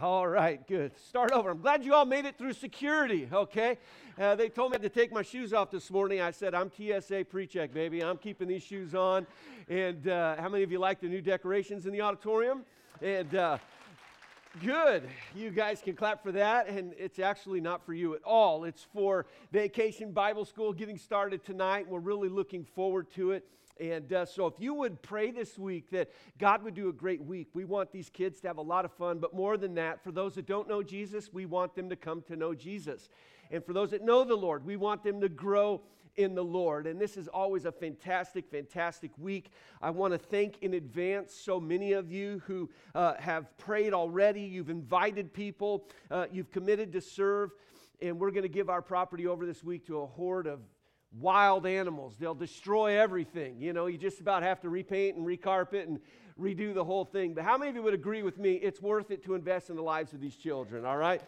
[0.00, 0.98] All right, good.
[0.98, 1.50] Start over.
[1.50, 3.76] I'm glad you all made it through security, okay?
[4.18, 6.22] Uh, they told me to take my shoes off this morning.
[6.22, 8.02] I said, I'm TSA pre check, baby.
[8.02, 9.26] I'm keeping these shoes on.
[9.68, 12.62] And uh, how many of you like the new decorations in the auditorium?
[13.02, 13.58] And uh,
[14.64, 15.10] good.
[15.34, 16.68] You guys can clap for that.
[16.68, 21.44] And it's actually not for you at all, it's for Vacation Bible School getting started
[21.44, 21.86] tonight.
[21.86, 23.46] We're really looking forward to it.
[23.78, 27.22] And uh, so, if you would pray this week that God would do a great
[27.22, 29.18] week, we want these kids to have a lot of fun.
[29.18, 32.22] But more than that, for those that don't know Jesus, we want them to come
[32.22, 33.08] to know Jesus.
[33.50, 35.82] And for those that know the Lord, we want them to grow
[36.16, 36.86] in the Lord.
[36.86, 39.50] And this is always a fantastic, fantastic week.
[39.82, 44.40] I want to thank in advance so many of you who uh, have prayed already.
[44.40, 47.50] You've invited people, uh, you've committed to serve.
[48.02, 50.60] And we're going to give our property over this week to a horde of
[51.20, 52.16] wild animals.
[52.18, 53.60] They'll destroy everything.
[53.60, 56.00] You know, you just about have to repaint and recarpet and
[56.38, 57.34] redo the whole thing.
[57.34, 58.54] But how many of you would agree with me?
[58.54, 61.22] It's worth it to invest in the lives of these children, all right?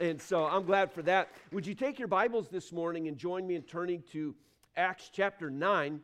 [0.00, 1.28] And so I'm glad for that.
[1.50, 4.34] Would you take your Bibles this morning and join me in turning to
[4.76, 6.00] Acts chapter 9?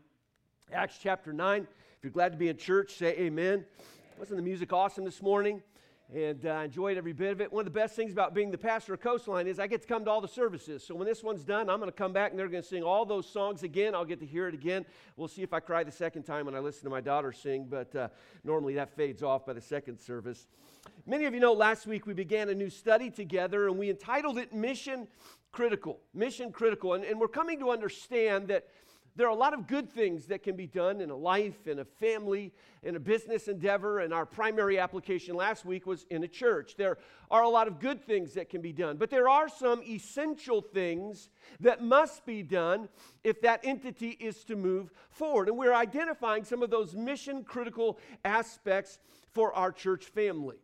[0.73, 1.63] Acts chapter 9.
[1.63, 3.65] If you're glad to be in church, say amen.
[4.19, 5.63] Wasn't the music awesome this morning?
[6.15, 7.53] And uh, enjoyed every bit of it.
[7.53, 9.89] One of the best things about being the pastor of Coastline is I get to
[9.89, 10.83] come to all the services.
[10.83, 12.83] So when this one's done, I'm going to come back and they're going to sing
[12.83, 13.95] all those songs again.
[13.95, 14.87] I'll get to hear it again.
[15.17, 17.67] We'll see if I cry the second time when I listen to my daughter sing,
[17.69, 18.09] but uh,
[18.43, 20.47] normally that fades off by the second service.
[21.07, 24.39] Many of you know last week we began a new study together and we entitled
[24.39, 25.09] it Mission
[25.53, 26.01] Critical.
[26.15, 26.95] Mission Critical.
[26.95, 28.69] And, and we're coming to understand that
[29.19, 31.81] there are a lot of good things that can be done in a life, in
[31.81, 32.53] a family,
[32.85, 36.77] in a business endeavor, and our primary application last week was in a church.
[36.77, 39.83] There are a lot of good things that can be done, but there are some
[39.83, 42.89] essential things that must be done
[43.25, 45.49] if that entity is to move forward.
[45.49, 49.01] And we're identifying some of those mission critical aspects
[49.33, 50.59] for our church family.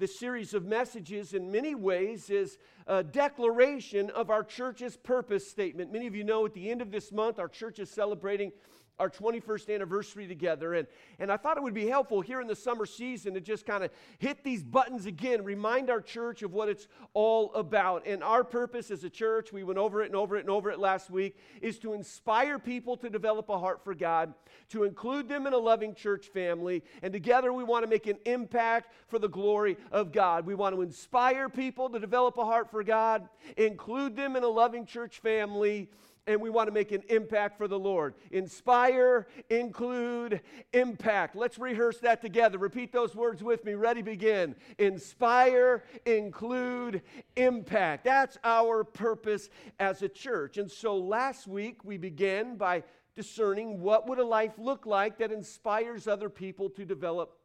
[0.00, 2.56] This series of messages, in many ways, is
[2.86, 5.92] a declaration of our church's purpose statement.
[5.92, 8.50] Many of you know at the end of this month, our church is celebrating
[9.00, 10.74] our 21st anniversary together.
[10.74, 10.86] And,
[11.18, 13.82] and I thought it would be helpful here in the summer season to just kind
[13.82, 18.06] of hit these buttons again, remind our church of what it's all about.
[18.06, 20.70] And our purpose as a church, we went over it and over it and over
[20.70, 24.34] it last week, is to inspire people to develop a heart for God,
[24.68, 28.18] to include them in a loving church family, and together we want to make an
[28.26, 30.44] impact for the glory of God.
[30.44, 34.48] We want to inspire people to develop a heart for God, include them in a
[34.48, 35.88] loving church family
[36.30, 38.14] and we want to make an impact for the Lord.
[38.30, 40.40] Inspire, include,
[40.72, 41.34] impact.
[41.34, 42.56] Let's rehearse that together.
[42.56, 43.74] Repeat those words with me.
[43.74, 44.54] Ready, begin.
[44.78, 47.02] Inspire, include,
[47.36, 48.04] impact.
[48.04, 50.56] That's our purpose as a church.
[50.56, 52.84] And so last week we began by
[53.16, 57.36] discerning what would a life look like that inspires other people to develop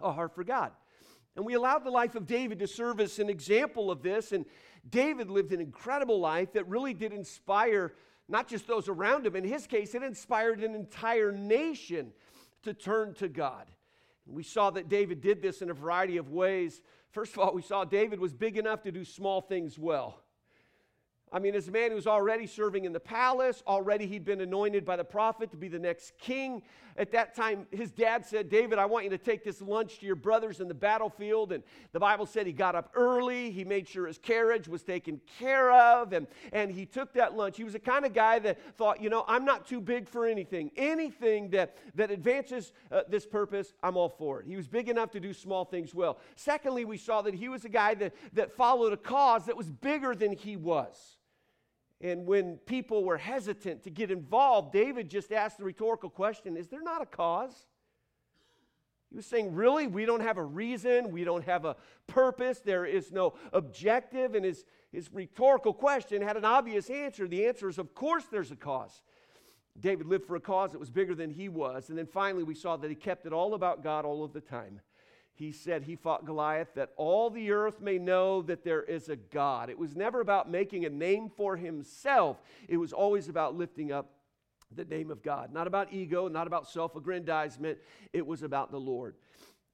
[0.00, 0.72] a heart for God.
[1.36, 4.32] And we allowed the life of David to serve as an example of this.
[4.32, 4.44] And
[4.88, 7.94] David lived an incredible life that really did inspire
[8.28, 9.36] not just those around him.
[9.36, 12.12] In his case, it inspired an entire nation
[12.62, 13.66] to turn to God.
[14.26, 16.80] We saw that David did this in a variety of ways.
[17.10, 20.23] First of all, we saw David was big enough to do small things well.
[21.34, 24.40] I mean, as a man who was already serving in the palace, already he'd been
[24.40, 26.62] anointed by the prophet to be the next king.
[26.96, 30.06] At that time, his dad said, David, I want you to take this lunch to
[30.06, 31.50] your brothers in the battlefield.
[31.50, 33.50] And the Bible said he got up early.
[33.50, 36.12] He made sure his carriage was taken care of.
[36.12, 37.56] And, and he took that lunch.
[37.56, 40.26] He was the kind of guy that thought, you know, I'm not too big for
[40.26, 40.70] anything.
[40.76, 44.46] Anything that, that advances uh, this purpose, I'm all for it.
[44.46, 46.20] He was big enough to do small things well.
[46.36, 49.68] Secondly, we saw that he was a guy that, that followed a cause that was
[49.68, 51.16] bigger than he was.
[52.04, 56.68] And when people were hesitant to get involved, David just asked the rhetorical question Is
[56.68, 57.66] there not a cause?
[59.08, 59.86] He was saying, Really?
[59.86, 61.12] We don't have a reason.
[61.12, 61.76] We don't have a
[62.06, 62.60] purpose.
[62.60, 64.34] There is no objective.
[64.34, 67.26] And his, his rhetorical question had an obvious answer.
[67.26, 69.00] The answer is, Of course, there's a cause.
[69.80, 71.88] David lived for a cause that was bigger than he was.
[71.88, 74.42] And then finally, we saw that he kept it all about God all of the
[74.42, 74.82] time
[75.34, 79.16] he said he fought Goliath that all the earth may know that there is a
[79.16, 79.68] God.
[79.68, 84.10] It was never about making a name for himself, it was always about lifting up
[84.74, 85.52] the name of God.
[85.52, 87.78] Not about ego, not about self aggrandizement,
[88.12, 89.14] it was about the Lord.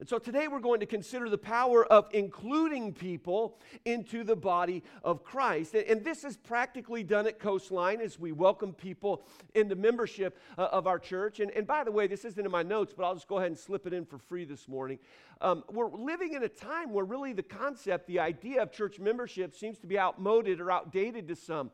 [0.00, 4.82] And so today we're going to consider the power of including people into the body
[5.04, 5.74] of Christ.
[5.74, 9.22] And this is practically done at Coastline as we welcome people
[9.54, 11.40] into membership uh, of our church.
[11.40, 13.50] And, and by the way, this isn't in my notes, but I'll just go ahead
[13.50, 14.98] and slip it in for free this morning.
[15.42, 19.54] Um, we're living in a time where really the concept, the idea of church membership
[19.54, 21.70] seems to be outmoded or outdated to some.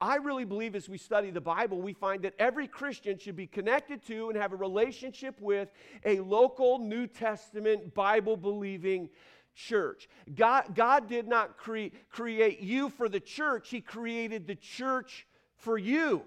[0.00, 3.46] I really believe as we study the Bible, we find that every Christian should be
[3.46, 5.70] connected to and have a relationship with
[6.04, 9.08] a local New Testament Bible believing
[9.54, 10.08] church.
[10.34, 15.26] God, God did not cre- create you for the church, He created the church
[15.56, 16.24] for you.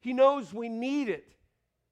[0.00, 1.37] He knows we need it.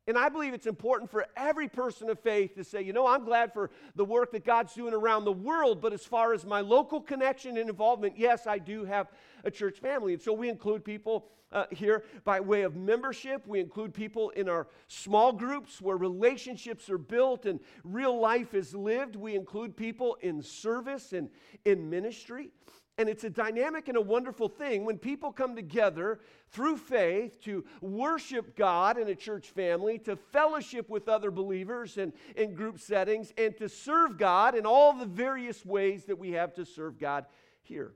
[0.08, 3.24] And I believe it's important for every person of faith to say, you know, I'm
[3.24, 6.60] glad for the work that God's doing around the world, but as far as my
[6.60, 9.08] local connection and involvement, yes, I do have
[9.42, 10.12] a church family.
[10.12, 13.46] And so we include people uh, here by way of membership.
[13.46, 18.74] We include people in our small groups where relationships are built and real life is
[18.74, 19.16] lived.
[19.16, 21.30] We include people in service and
[21.64, 22.50] in ministry.
[22.98, 27.64] And it's a dynamic and a wonderful thing when people come together through faith to
[27.82, 33.34] worship God in a church family, to fellowship with other believers and in group settings,
[33.36, 37.26] and to serve God in all the various ways that we have to serve God
[37.62, 37.92] here.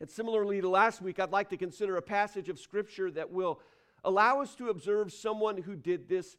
[0.00, 3.60] And similarly to last week, I'd like to consider a passage of Scripture that will
[4.04, 6.36] allow us to observe someone who did this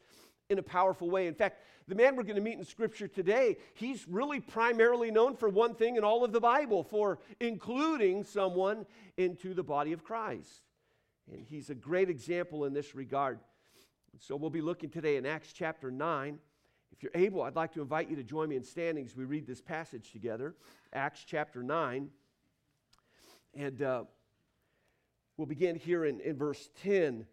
[0.49, 1.27] in a powerful way.
[1.27, 5.35] In fact, the man we're going to meet in Scripture today, he's really primarily known
[5.35, 8.85] for one thing in all of the Bible, for including someone
[9.17, 10.61] into the body of Christ.
[11.31, 13.39] And he's a great example in this regard.
[14.19, 16.39] So we'll be looking today in Acts chapter 9.
[16.91, 19.25] If you're able, I'd like to invite you to join me in standing as we
[19.25, 20.55] read this passage together.
[20.93, 22.09] Acts chapter 9.
[23.53, 24.03] And uh,
[25.35, 27.25] we'll begin here in, in verse 10.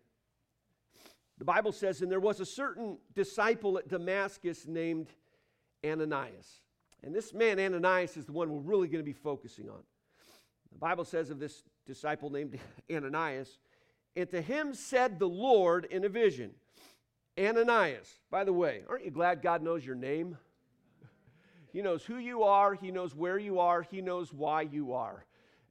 [1.43, 5.09] The Bible says, And there was a certain disciple at Damascus named
[5.85, 6.61] Ananias.
[7.03, 9.81] And this man, Ananias, is the one we're really going to be focusing on.
[10.71, 12.61] The Bible says of this disciple named
[12.93, 13.59] Ananias,
[14.15, 16.53] and to him said the Lord in a vision,
[17.37, 18.09] Ananias.
[18.31, 20.39] By the way, aren't you glad God knows your name?
[21.73, 25.25] He knows who you are, He knows where you are, He knows why you are.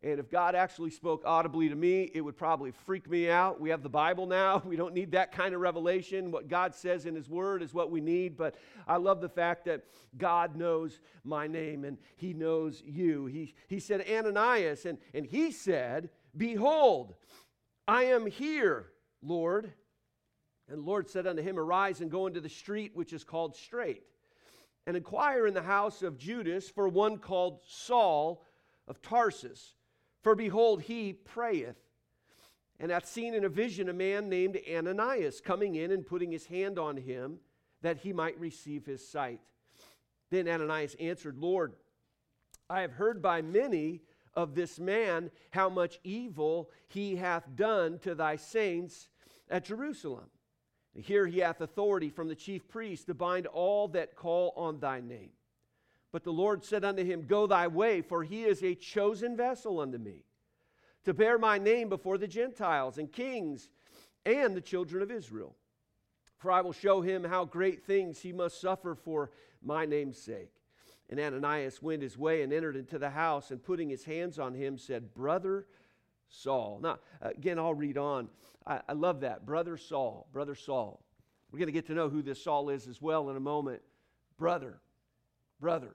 [0.03, 3.61] And if God actually spoke audibly to me, it would probably freak me out.
[3.61, 4.63] We have the Bible now.
[4.71, 6.31] We don't need that kind of revelation.
[6.31, 8.35] What God says in His Word is what we need.
[8.35, 8.55] But
[8.87, 9.83] I love the fact that
[10.17, 13.27] God knows my name and He knows you.
[13.27, 17.13] He, he said, Ananias, and, and He said, Behold,
[17.87, 18.87] I am here,
[19.21, 19.71] Lord.
[20.67, 23.55] And the Lord said unto him, Arise and go into the street which is called
[23.57, 24.03] Straight,
[24.87, 28.45] and inquire in the house of Judas for one called Saul
[28.87, 29.75] of Tarsus
[30.21, 31.77] for behold, he prayeth,
[32.79, 36.47] and hath seen in a vision a man named Ananias coming in and putting his
[36.47, 37.39] hand on him
[37.81, 39.41] that he might receive his sight.
[40.29, 41.73] Then Ananias answered, Lord,
[42.69, 44.01] I have heard by many
[44.33, 49.09] of this man how much evil he hath done to thy saints
[49.49, 50.29] at Jerusalem.
[50.93, 55.01] Here he hath authority from the chief priest to bind all that call on thy
[55.01, 55.31] name.
[56.11, 59.79] But the Lord said unto him, Go thy way, for he is a chosen vessel
[59.79, 60.25] unto me,
[61.05, 63.69] to bear my name before the Gentiles and kings
[64.25, 65.55] and the children of Israel.
[66.37, 69.31] For I will show him how great things he must suffer for
[69.61, 70.51] my name's sake.
[71.09, 74.53] And Ananias went his way and entered into the house, and putting his hands on
[74.53, 75.67] him, said, Brother
[76.29, 76.79] Saul.
[76.81, 78.29] Now, again, I'll read on.
[78.65, 79.45] I, I love that.
[79.45, 81.03] Brother Saul, Brother Saul.
[81.51, 83.81] We're going to get to know who this Saul is as well in a moment.
[84.37, 84.79] Brother,
[85.61, 85.93] brother.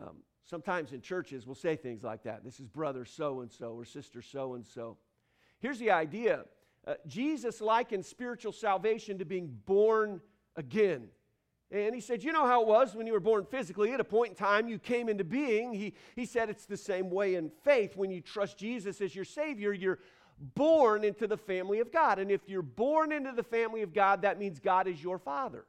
[0.00, 2.44] Um, sometimes in churches we'll say things like that.
[2.44, 4.98] This is brother so and so or sister so and so.
[5.58, 6.44] Here's the idea
[6.86, 10.20] uh, Jesus likened spiritual salvation to being born
[10.56, 11.08] again.
[11.70, 13.92] And he said, You know how it was when you were born physically.
[13.92, 15.72] At a point in time, you came into being.
[15.72, 17.96] He, he said it's the same way in faith.
[17.96, 20.00] When you trust Jesus as your Savior, you're
[20.54, 22.18] born into the family of God.
[22.18, 25.66] And if you're born into the family of God, that means God is your Father.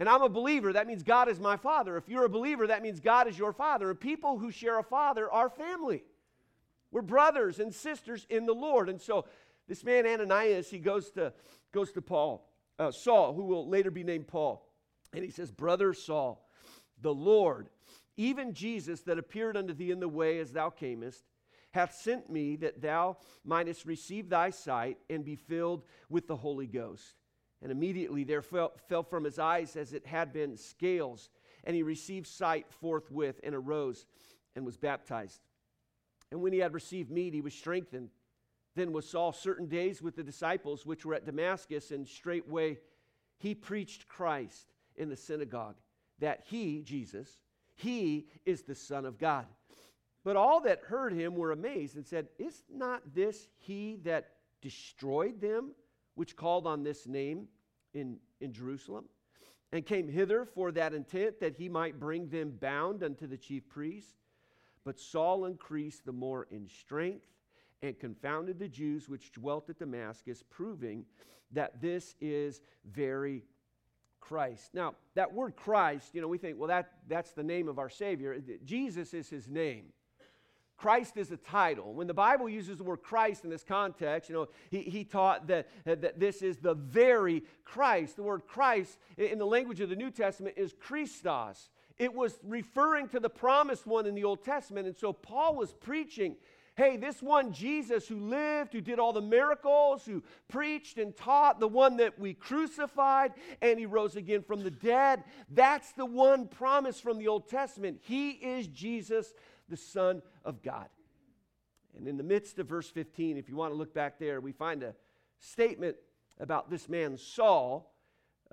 [0.00, 1.98] And I'm a believer, that means God is my father.
[1.98, 3.90] If you're a believer, that means God is your father.
[3.90, 6.02] And people who share a father are family.
[6.90, 8.88] We're brothers and sisters in the Lord.
[8.88, 9.26] And so
[9.68, 11.34] this man Ananias, he goes to,
[11.70, 14.66] goes to Paul, uh, Saul, who will later be named Paul.
[15.12, 16.48] And he says, Brother Saul,
[17.02, 17.68] the Lord,
[18.16, 21.24] even Jesus that appeared unto thee in the way as thou camest,
[21.72, 26.66] hath sent me that thou mightest receive thy sight and be filled with the Holy
[26.66, 27.19] Ghost.
[27.62, 31.28] And immediately there fell, fell from his eyes as it had been scales,
[31.64, 34.06] and he received sight forthwith and arose
[34.56, 35.40] and was baptized.
[36.30, 38.10] And when he had received meat, he was strengthened.
[38.76, 42.78] Then was Saul certain days with the disciples which were at Damascus, and straightway
[43.38, 45.76] he preached Christ in the synagogue,
[46.18, 47.40] that he, Jesus,
[47.74, 49.46] he is the Son of God.
[50.22, 55.40] But all that heard him were amazed and said, Is not this he that destroyed
[55.40, 55.72] them
[56.20, 57.48] which called on this name
[57.94, 59.06] in, in Jerusalem,
[59.72, 63.66] and came hither for that intent that he might bring them bound unto the chief
[63.70, 64.18] priests.
[64.84, 67.24] But Saul increased the more in strength
[67.80, 71.06] and confounded the Jews which dwelt at Damascus, proving
[71.52, 73.42] that this is very
[74.20, 74.74] Christ.
[74.74, 77.88] Now, that word Christ, you know, we think, well, that, that's the name of our
[77.88, 78.36] Savior.
[78.66, 79.86] Jesus is his name.
[80.80, 81.92] Christ is a title.
[81.92, 85.46] When the Bible uses the word Christ in this context, you know, he, he taught
[85.48, 88.16] that, that this is the very Christ.
[88.16, 91.68] The word Christ in the language of the New Testament is Christos.
[91.98, 94.86] It was referring to the promised one in the Old Testament.
[94.86, 96.36] And so Paul was preaching
[96.80, 101.60] hey, this one Jesus who lived, who did all the miracles, who preached and taught,
[101.60, 106.48] the one that we crucified and he rose again from the dead, that's the one
[106.48, 108.00] promise from the Old Testament.
[108.02, 109.34] He is Jesus,
[109.70, 110.88] the Son of God.
[111.96, 114.52] And in the midst of verse 15, if you want to look back there, we
[114.52, 114.94] find a
[115.38, 115.96] statement
[116.38, 117.94] about this man, Saul.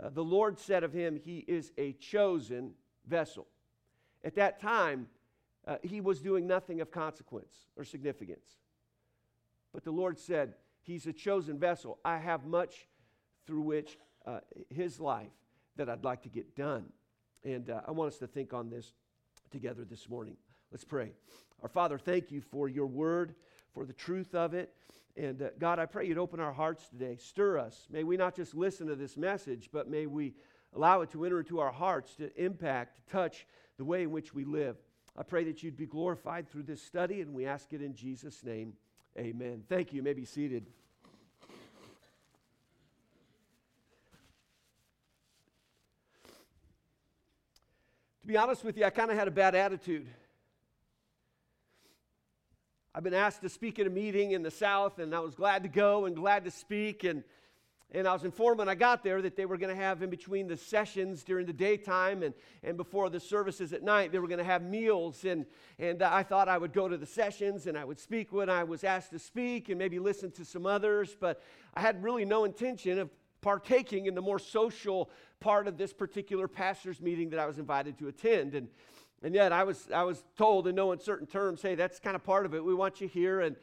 [0.02, 2.72] Uh, the Lord said of him, He is a chosen
[3.06, 3.48] vessel.
[4.24, 5.08] At that time,
[5.68, 8.58] uh, he was doing nothing of consequence or significance.
[9.74, 12.00] But the Lord said, He's a chosen vessel.
[12.06, 12.88] I have much
[13.46, 15.32] through which uh, his life
[15.76, 16.86] that I'd like to get done.
[17.44, 18.94] And uh, I want us to think on this
[19.52, 20.38] together this morning.
[20.72, 21.12] Let's pray.
[21.64, 23.36] Our Father, thank you for your word,
[23.74, 24.74] for the truth of it.
[25.16, 27.18] And uh, God, I pray you'd open our hearts today.
[27.20, 27.88] Stir us.
[27.90, 30.34] May we not just listen to this message, but may we
[30.76, 33.48] allow it to enter into our hearts, to impact, to touch
[33.78, 34.76] the way in which we live.
[35.18, 38.44] I pray that you'd be glorified through this study, and we ask it in Jesus'
[38.44, 38.74] name.
[39.18, 39.64] Amen.
[39.68, 39.98] Thank you.
[39.98, 40.68] you may be seated.
[48.22, 50.06] To be honest with you, I kind of had a bad attitude.
[52.98, 55.62] I've been asked to speak at a meeting in the South, and I was glad
[55.62, 57.04] to go and glad to speak.
[57.04, 57.24] And
[57.92, 60.10] and I was informed when I got there that they were going to have in
[60.10, 64.28] between the sessions during the daytime and, and before the services at night, they were
[64.28, 65.26] going to have meals.
[65.26, 65.46] And,
[65.78, 68.50] and uh, I thought I would go to the sessions and I would speak when
[68.50, 71.16] I was asked to speak and maybe listen to some others.
[71.18, 71.44] But
[71.76, 73.12] I had really no intention of
[73.42, 78.00] partaking in the more social part of this particular pastor's meeting that I was invited
[78.00, 78.56] to attend.
[78.56, 78.70] And,
[79.24, 82.24] and yet I was, I was told in no uncertain terms, hey, that's kind of
[82.24, 82.64] part of it.
[82.64, 83.42] We want you here.
[83.42, 83.56] And,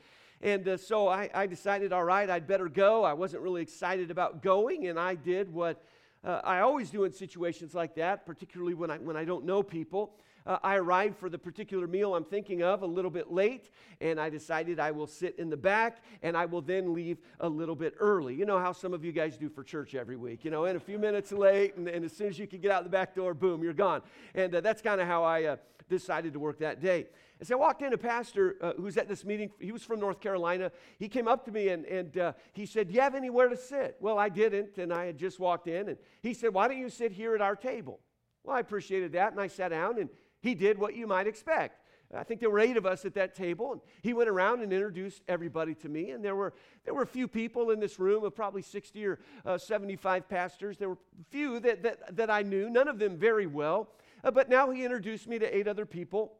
[0.42, 3.04] and uh, so I, I, decided, all right, I'd better go.
[3.04, 5.82] I wasn't really excited about going, and I did what
[6.24, 9.62] uh, I always do in situations like that, particularly when I, when I don't know
[9.62, 10.14] people.
[10.46, 14.20] Uh, I arrived for the particular meal I'm thinking of a little bit late, and
[14.20, 17.74] I decided I will sit in the back and I will then leave a little
[17.74, 18.34] bit early.
[18.34, 20.76] You know how some of you guys do for church every week, you know, and
[20.76, 23.14] a few minutes late, and, and as soon as you can get out the back
[23.14, 24.02] door, boom, you're gone.
[24.34, 25.56] And uh, that's kind of how I uh,
[25.88, 27.06] decided to work that day.
[27.40, 30.20] As I walked in, a pastor uh, who's at this meeting, he was from North
[30.20, 30.70] Carolina.
[30.98, 33.56] He came up to me and, and uh, he said, Do you have anywhere to
[33.56, 33.96] sit?
[34.00, 35.88] Well, I didn't, and I had just walked in.
[35.88, 38.00] And he said, Why don't you sit here at our table?
[38.44, 40.10] Well, I appreciated that, and I sat down, and
[40.40, 41.80] he did what you might expect.
[42.14, 44.72] I think there were eight of us at that table, and he went around and
[44.72, 46.10] introduced everybody to me.
[46.10, 46.52] And there were
[46.84, 50.78] there were a few people in this room of probably 60 or uh, 75 pastors.
[50.78, 50.98] There were
[51.30, 53.88] few that, that, that I knew, none of them very well.
[54.22, 56.34] Uh, but now he introduced me to eight other people.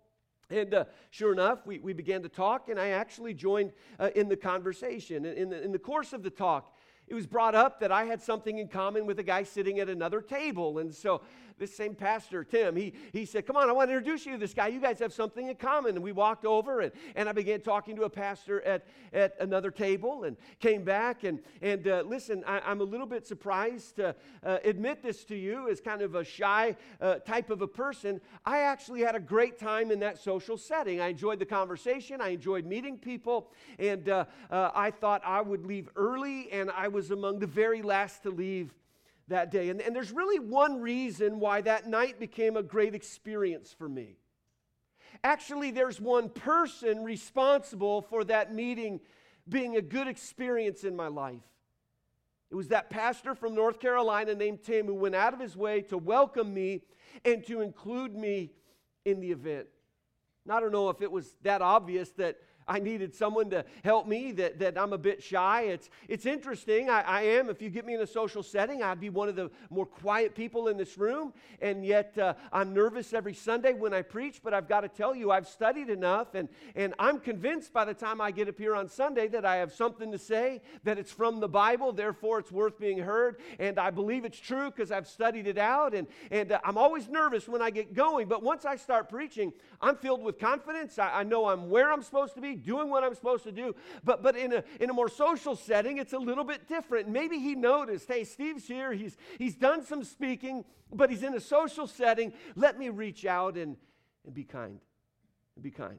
[0.51, 4.29] And uh, sure enough, we, we began to talk, and I actually joined uh, in
[4.29, 5.25] the conversation.
[5.25, 6.75] In the, in the course of the talk,
[7.07, 9.89] it was brought up that I had something in common with a guy sitting at
[9.89, 10.79] another table.
[10.79, 11.21] And so
[11.59, 14.39] this same pastor, Tim, he, he said, Come on, I want to introduce you to
[14.39, 14.69] this guy.
[14.69, 15.95] You guys have something in common.
[15.95, 19.71] And we walked over and, and I began talking to a pastor at, at another
[19.71, 21.25] table and came back.
[21.25, 25.37] And, and uh, listen, I, am a little bit surprised to uh, admit this to
[25.37, 28.21] you as kind of a shy uh, type of a person.
[28.45, 31.01] I actually had a great time in that social setting.
[31.01, 35.65] I enjoyed the conversation, I enjoyed meeting people, and uh, uh, I thought I would
[35.65, 38.75] leave early, and I was among the very last to leave
[39.29, 39.71] that day.
[39.71, 44.17] And, and there's really one reason why that night became a great experience for me.
[45.23, 49.01] Actually, there's one person responsible for that meeting
[49.49, 51.43] being a good experience in my life.
[52.51, 55.83] It was that pastor from North Carolina named Tim who went out of his way
[55.83, 56.83] to welcome me
[57.25, 58.53] and to include me
[59.05, 59.67] in the event.
[60.47, 64.07] Now, I don't know if it was that obvious that I needed someone to help
[64.07, 65.63] me that, that I'm a bit shy.
[65.63, 66.89] It's, it's interesting.
[66.89, 67.51] I, I am.
[67.51, 70.35] If you get me in a social setting, I'd be one of the more quiet
[70.35, 71.33] people in this room.
[71.61, 74.41] And yet uh, I'm nervous every Sunday when I preach.
[74.43, 76.35] But I've got to tell you, I've studied enough.
[76.35, 79.57] And, and I'm convinced by the time I get up here on Sunday that I
[79.57, 81.93] have something to say, that it's from the Bible.
[81.93, 83.41] Therefore, it's worth being heard.
[83.59, 85.95] And I believe it's true because I've studied it out.
[85.95, 88.29] And, and uh, I'm always nervous when I get going.
[88.29, 89.53] But once I start preaching,
[89.85, 90.99] I'm filled with confidence.
[90.99, 93.77] I, I know I'm where I'm supposed to be doing what I'm supposed to do.
[94.03, 97.11] But, but in, a, in a more social setting, it's a little bit different.
[97.11, 98.95] Maybe he noticed, hey, Steve's here.
[98.95, 102.33] He's, he's done some speaking, but he's in a social setting.
[102.57, 103.77] Let me reach out and,
[104.25, 104.81] and be kind.
[105.55, 105.99] And be kind.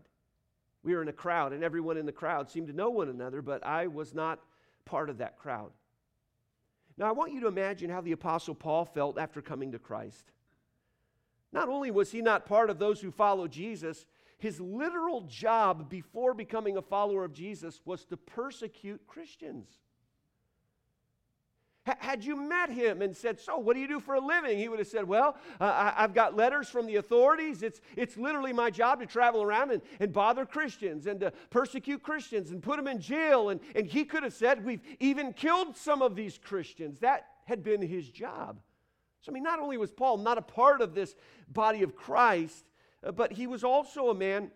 [0.82, 3.44] We were in a crowd, and everyone in the crowd seemed to know one another,
[3.44, 4.40] but I was not
[4.84, 5.72] part of that crowd.
[6.98, 10.32] Now, I want you to imagine how the Apostle Paul felt after coming to Christ.
[11.56, 14.06] Not only was he not part of those who follow Jesus,
[14.38, 19.70] his literal job before becoming a follower of Jesus was to persecute Christians.
[21.86, 24.58] Had you met him and said, So, what do you do for a living?
[24.58, 27.64] He would have said, Well, uh, I've got letters from the authorities.
[27.64, 32.04] It's, it's literally my job to travel around and, and bother Christians and to persecute
[32.04, 33.50] Christians and put them in jail.
[33.50, 37.00] And, and he could have said, We've even killed some of these Christians.
[37.00, 38.60] That had been his job.
[39.26, 41.16] So, I mean, not only was Paul not a part of this
[41.52, 42.64] body of Christ,
[43.04, 44.52] uh, but he was also a man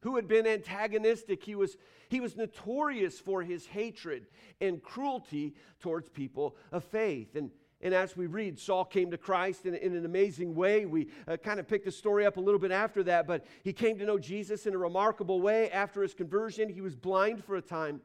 [0.00, 1.44] who had been antagonistic.
[1.44, 1.76] He was,
[2.08, 4.26] he was notorious for his hatred
[4.60, 7.36] and cruelty towards people of faith.
[7.36, 10.86] And, and as we read, Saul came to Christ in, in an amazing way.
[10.86, 13.72] We uh, kind of picked the story up a little bit after that, but he
[13.72, 15.70] came to know Jesus in a remarkable way.
[15.70, 18.00] After his conversion, he was blind for a time.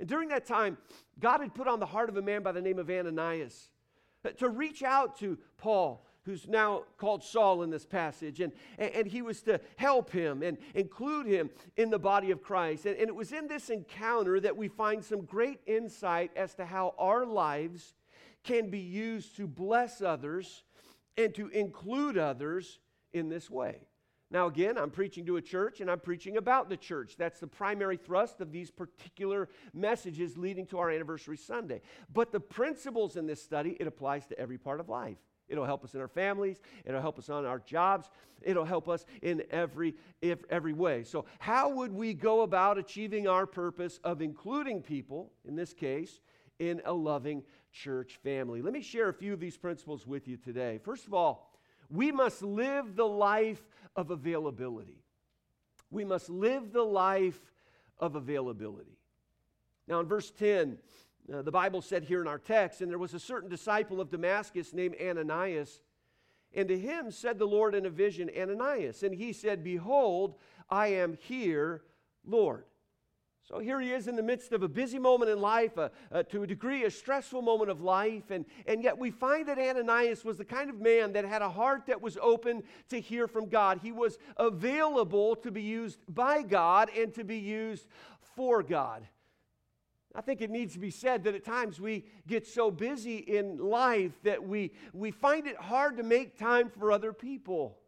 [0.00, 0.78] And during that time,
[1.20, 3.68] God had put on the heart of a man by the name of Ananias
[4.38, 8.40] to reach out to Paul who's now called Saul in this passage.
[8.40, 12.86] And, and, he was to help him and include him in the body of Christ.
[12.86, 16.64] And, and it was in this encounter that we find some great insight as to
[16.64, 17.94] how our lives
[18.44, 20.62] can be used to bless others
[21.16, 22.78] and to include others
[23.12, 23.80] in this way.
[24.32, 27.16] Now, again, I'm preaching to a church and I'm preaching about the church.
[27.18, 31.82] That's the primary thrust of these particular messages leading to our anniversary Sunday.
[32.10, 35.18] But the principles in this study, it applies to every part of life.
[35.48, 36.62] It'll help us in our families.
[36.86, 38.08] It'll help us on our jobs.
[38.40, 41.04] It'll help us in every, if, every way.
[41.04, 46.20] So, how would we go about achieving our purpose of including people, in this case,
[46.58, 48.62] in a loving church family?
[48.62, 50.80] Let me share a few of these principles with you today.
[50.82, 51.51] First of all,
[51.92, 53.62] we must live the life
[53.94, 55.04] of availability.
[55.90, 57.38] We must live the life
[57.98, 58.98] of availability.
[59.86, 60.78] Now, in verse 10,
[61.32, 64.10] uh, the Bible said here in our text, and there was a certain disciple of
[64.10, 65.82] Damascus named Ananias.
[66.54, 69.02] And to him said the Lord in a vision, Ananias.
[69.02, 70.36] And he said, Behold,
[70.70, 71.82] I am here,
[72.24, 72.64] Lord.
[73.52, 76.46] So here he is in the midst of a busy moment in life, to a
[76.46, 78.30] degree, a stressful moment of life.
[78.30, 81.50] And, and yet we find that Ananias was the kind of man that had a
[81.50, 83.80] heart that was open to hear from God.
[83.82, 87.86] He was available to be used by God and to be used
[88.34, 89.06] for God.
[90.14, 93.58] I think it needs to be said that at times we get so busy in
[93.58, 97.81] life that we, we find it hard to make time for other people.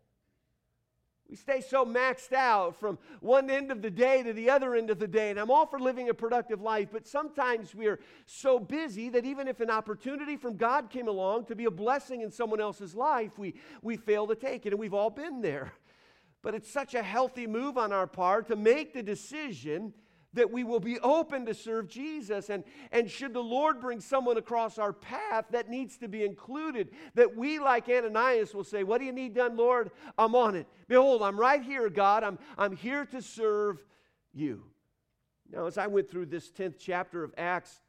[1.34, 4.88] We stay so maxed out from one end of the day to the other end
[4.88, 5.30] of the day.
[5.30, 9.48] And I'm all for living a productive life, but sometimes we're so busy that even
[9.48, 13.36] if an opportunity from God came along to be a blessing in someone else's life,
[13.36, 14.68] we, we fail to take it.
[14.68, 15.72] And we've all been there.
[16.40, 19.92] But it's such a healthy move on our part to make the decision
[20.34, 22.50] that we will be open to serve Jesus.
[22.50, 26.90] And, and should the Lord bring someone across our path that needs to be included,
[27.14, 29.90] that we, like Ananias, will say, What do you need done, Lord?
[30.18, 30.66] I'm on it.
[30.88, 32.22] Behold, I'm right here, God.
[32.22, 33.82] I'm, I'm here to serve
[34.32, 34.64] you.
[35.50, 37.80] Now, as I went through this 10th chapter of Acts,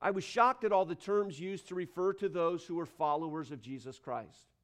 [0.00, 3.50] I was shocked at all the terms used to refer to those who were followers
[3.50, 4.55] of Jesus Christ.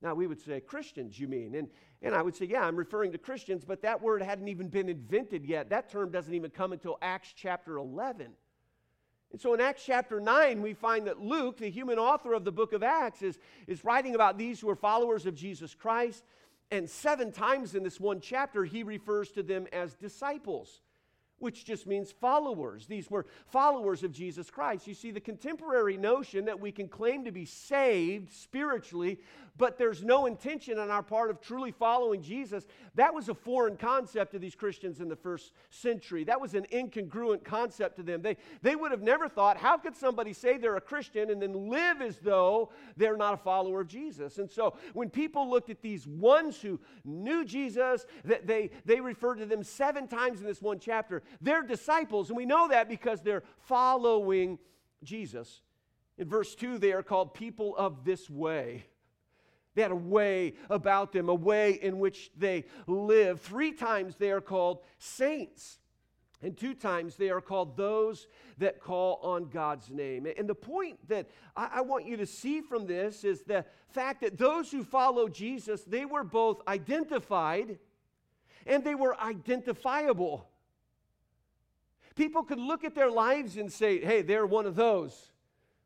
[0.00, 1.54] Now, we would say, Christians, you mean?
[1.56, 1.68] And,
[2.02, 4.88] and I would say, yeah, I'm referring to Christians, but that word hadn't even been
[4.88, 5.70] invented yet.
[5.70, 8.28] That term doesn't even come until Acts chapter 11.
[9.32, 12.52] And so in Acts chapter 9, we find that Luke, the human author of the
[12.52, 16.24] book of Acts, is, is writing about these who are followers of Jesus Christ.
[16.70, 20.80] And seven times in this one chapter, he refers to them as disciples
[21.38, 22.86] which just means followers.
[22.86, 24.86] These were followers of Jesus Christ.
[24.86, 29.20] You see, the contemporary notion that we can claim to be saved spiritually,
[29.56, 33.76] but there's no intention on our part of truly following Jesus, that was a foreign
[33.76, 36.24] concept to these Christians in the first century.
[36.24, 38.22] That was an incongruent concept to them.
[38.22, 41.68] They, they would have never thought, how could somebody say they're a Christian and then
[41.68, 44.38] live as though they're not a follower of Jesus?
[44.38, 49.36] And so when people looked at these ones who knew Jesus, that they, they referred
[49.36, 53.22] to them seven times in this one chapter they're disciples, and we know that because
[53.22, 54.58] they're following
[55.02, 55.62] Jesus.
[56.16, 58.84] In verse 2, they are called people of this way.
[59.74, 63.40] They had a way about them, a way in which they live.
[63.40, 65.78] Three times they are called saints.
[66.42, 70.26] And two times they are called those that call on God's name.
[70.36, 74.38] And the point that I, want you to see from this is the fact that
[74.38, 77.78] those who follow Jesus, they were both identified
[78.66, 80.48] and they were identifiable.
[82.18, 85.30] People could look at their lives and say, hey, they're one of those.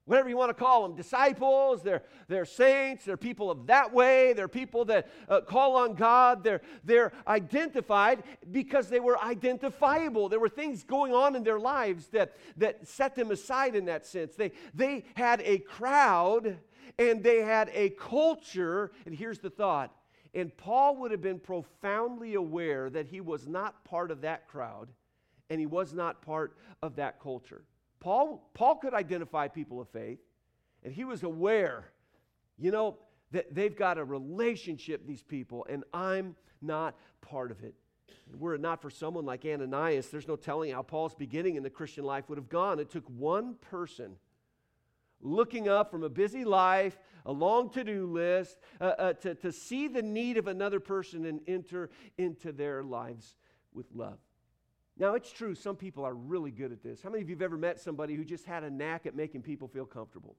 [0.06, 4.32] whatever you want to call them disciples they're, they're saints they're people of that way
[4.32, 10.40] they're people that uh, call on god they're, they're identified because they were identifiable there
[10.40, 14.34] were things going on in their lives that, that set them aside in that sense
[14.34, 16.58] they, they had a crowd
[16.98, 19.94] and they had a culture and here's the thought
[20.34, 24.88] and paul would have been profoundly aware that he was not part of that crowd
[25.52, 27.62] and he was not part of that culture
[28.02, 30.18] Paul, Paul could identify people of faith,
[30.82, 31.92] and he was aware,
[32.58, 32.98] you know,
[33.30, 37.76] that they've got a relationship, these people, and I'm not part of it.
[38.36, 41.70] Were it not for someone like Ananias, there's no telling how Paul's beginning in the
[41.70, 42.80] Christian life would have gone.
[42.80, 44.16] It took one person
[45.20, 49.52] looking up from a busy life, a long to do list, uh, uh, to, to
[49.52, 51.88] see the need of another person and enter
[52.18, 53.36] into their lives
[53.72, 54.18] with love.
[55.02, 57.02] Now, it's true, some people are really good at this.
[57.02, 59.42] How many of you have ever met somebody who just had a knack at making
[59.42, 60.36] people feel comfortable?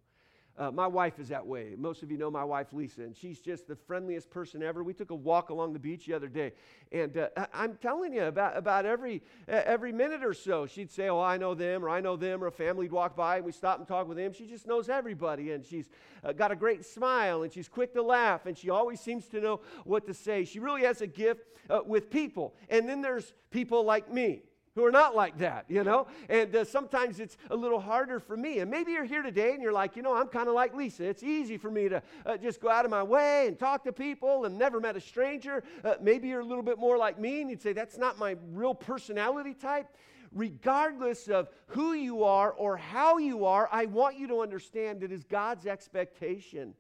[0.58, 1.76] Uh, my wife is that way.
[1.78, 4.82] Most of you know my wife, Lisa, and she's just the friendliest person ever.
[4.82, 6.54] We took a walk along the beach the other day,
[6.94, 11.10] and uh, I'm telling you, about, about every, uh, every minute or so, she'd say,
[11.10, 13.46] Oh, I know them, or I know them, or a family would walk by, and
[13.46, 14.32] we'd stop and talk with them.
[14.32, 15.90] She just knows everybody, and she's
[16.24, 19.42] uh, got a great smile, and she's quick to laugh, and she always seems to
[19.42, 20.46] know what to say.
[20.46, 22.56] She really has a gift uh, with people.
[22.70, 24.44] And then there's people like me
[24.76, 26.08] who are not like that, you know?
[26.30, 28.60] And uh, sometimes it's a little harder for me.
[28.60, 31.04] And maybe you're here today and you're like, you know, I'm kind of like Lisa.
[31.04, 33.94] It's easy for me to uh, just go out of my way and talk to
[33.94, 35.64] people and never met a stranger.
[35.84, 38.36] Uh, maybe you're a little bit more like me and you'd say, that's not my
[38.52, 39.88] real personality type.
[40.32, 45.12] Regardless of who you are or how you are, I want you to understand it
[45.12, 46.74] is God's expectation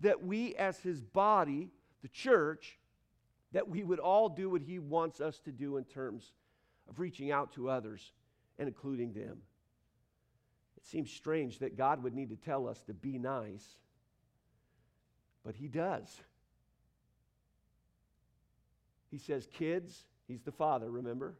[0.00, 1.68] that we, as His body,
[2.02, 2.80] the church,
[3.52, 6.32] that we would all do what He wants us to do in terms
[6.90, 8.12] of reaching out to others
[8.58, 9.38] and including them.
[10.76, 13.64] It seems strange that God would need to tell us to be nice,
[15.44, 16.20] but He does.
[19.10, 21.34] He says, Kids, He's the Father, remember?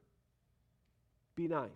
[1.36, 1.70] Be nice.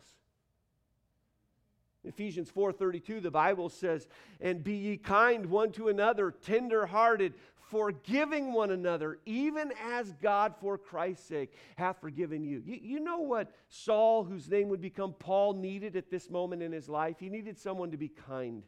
[2.05, 4.09] Ephesians 4:32 the Bible says,
[4.41, 7.35] "And be ye kind one to another, tender-hearted,
[7.70, 12.62] forgiving one another, even as God for Christ's sake hath forgiven you.
[12.64, 12.79] you.
[12.83, 16.88] You know what Saul, whose name would become Paul, needed at this moment in his
[16.88, 17.16] life?
[17.18, 18.62] He needed someone to be kind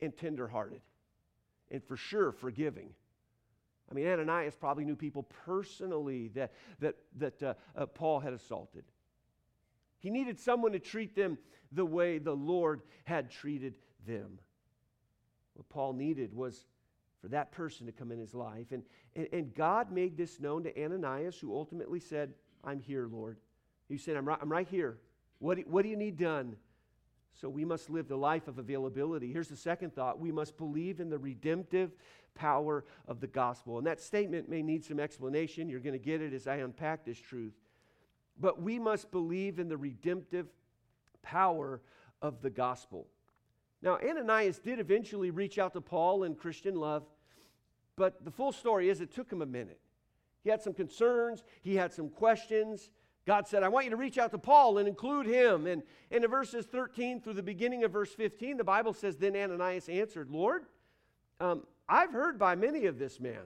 [0.00, 0.80] and tenderhearted,
[1.70, 2.90] and for sure forgiving.
[3.90, 8.84] I mean, Ananias probably knew people personally that, that, that uh, uh, Paul had assaulted.
[9.98, 11.38] He needed someone to treat them
[11.72, 13.74] the way the Lord had treated
[14.06, 14.38] them.
[15.54, 16.66] What Paul needed was
[17.24, 18.66] for that person to come in his life.
[18.70, 18.82] And,
[19.16, 23.38] and, and, God made this known to Ananias, who ultimately said, I'm here, Lord.
[23.88, 24.98] He said, I'm right, I'm right here.
[25.38, 26.54] What, what do you need done?
[27.32, 29.32] So we must live the life of availability.
[29.32, 31.92] Here's the second thought we must believe in the redemptive
[32.34, 33.78] power of the gospel.
[33.78, 35.70] And that statement may need some explanation.
[35.70, 37.54] You're going to get it as I unpack this truth.
[38.38, 40.48] But we must believe in the redemptive
[41.22, 41.80] power
[42.20, 43.06] of the gospel.
[43.84, 47.04] Now, Ananias did eventually reach out to Paul in Christian love,
[47.96, 49.78] but the full story is it took him a minute.
[50.42, 52.88] He had some concerns, he had some questions.
[53.26, 55.66] God said, I want you to reach out to Paul and include him.
[55.66, 59.36] And, and in verses 13 through the beginning of verse 15, the Bible says, Then
[59.36, 60.64] Ananias answered, Lord,
[61.40, 63.44] um, I've heard by many of this man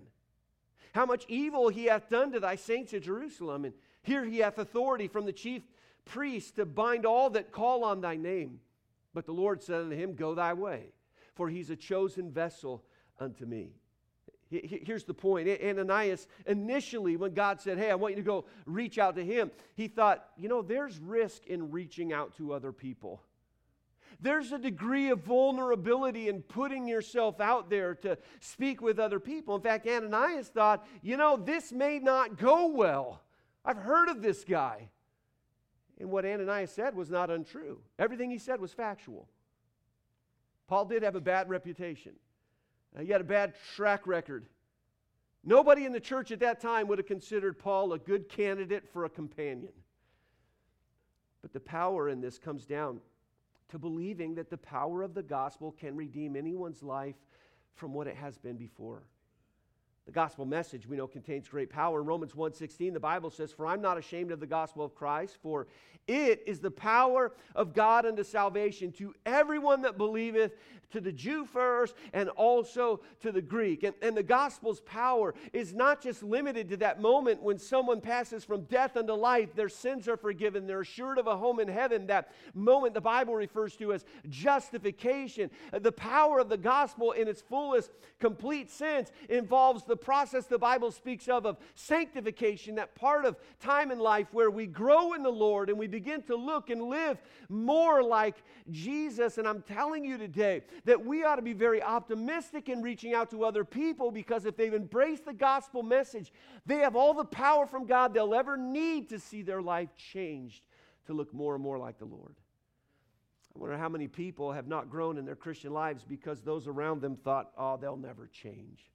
[0.95, 3.65] how much evil he hath done to thy saints at Jerusalem.
[3.65, 5.63] And here he hath authority from the chief
[6.05, 8.61] priest to bind all that call on thy name.
[9.19, 10.93] But the Lord said unto him, Go thy way,
[11.35, 12.85] for he's a chosen vessel
[13.19, 13.73] unto me.
[14.49, 15.49] Here's the point.
[15.61, 19.51] Ananias, initially, when God said, Hey, I want you to go reach out to him,
[19.75, 23.21] he thought, You know, there's risk in reaching out to other people.
[24.21, 29.57] There's a degree of vulnerability in putting yourself out there to speak with other people.
[29.57, 33.21] In fact, Ananias thought, You know, this may not go well.
[33.65, 34.91] I've heard of this guy.
[35.99, 37.81] And what Ananias said was not untrue.
[37.99, 39.29] Everything he said was factual.
[40.69, 42.13] Paul did have a bad reputation,
[42.97, 44.47] uh, he had a bad track record.
[45.45, 49.05] Nobody in the church at that time would have considered Paul a good candidate for
[49.05, 49.73] a companion.
[51.41, 53.01] But the power in this comes down
[53.69, 57.15] to believing that the power of the gospel can redeem anyone's life
[57.75, 59.05] from what it has been before.
[60.09, 62.01] The gospel message we know contains great power.
[62.01, 65.37] In Romans 1:16 the Bible says, "For I'm not ashamed of the gospel of Christ,
[65.43, 65.67] for
[66.07, 70.55] it is the power of God unto salvation to everyone that believeth,
[70.91, 73.83] to the Jew first and also to the Greek.
[73.83, 78.45] And, and the gospel's power is not just limited to that moment when someone passes
[78.45, 82.07] from death unto life, their sins are forgiven, they're assured of a home in heaven.
[82.07, 85.51] That moment the Bible refers to as justification.
[85.73, 90.91] The power of the gospel in its fullest, complete sense involves the process the Bible
[90.91, 95.31] speaks of of sanctification, that part of time in life where we grow in the
[95.31, 98.37] Lord and we begin to look and live more like
[98.71, 99.39] Jesus.
[99.39, 103.31] And I'm telling you today, that we ought to be very optimistic in reaching out
[103.31, 106.33] to other people because if they've embraced the gospel message,
[106.65, 110.63] they have all the power from God they'll ever need to see their life changed
[111.07, 112.37] to look more and more like the Lord.
[113.55, 117.01] I wonder how many people have not grown in their Christian lives because those around
[117.01, 118.89] them thought, oh, they'll never change.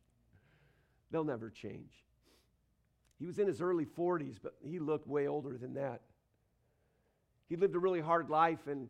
[1.14, 1.94] They'll never change.
[3.20, 6.02] He was in his early 40s, but he looked way older than that.
[7.48, 8.90] He lived a really hard life and